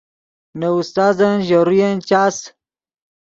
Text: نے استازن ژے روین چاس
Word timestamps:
نے 0.59 0.69
استازن 0.79 1.35
ژے 1.47 1.59
روین 1.67 1.95
چاس 2.07 2.37